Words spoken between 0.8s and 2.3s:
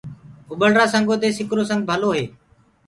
سنگو دي سِڪرو سبگ ڀلو هي۔